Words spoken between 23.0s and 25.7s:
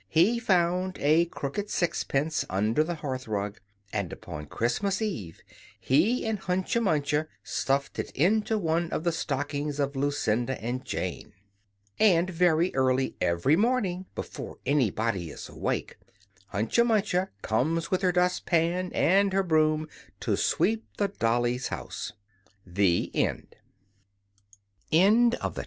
TALE OF MRS.